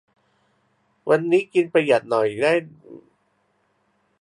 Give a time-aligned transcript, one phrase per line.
[1.09, 2.71] วันนี้กินประหยัดหน่อยได้ไหม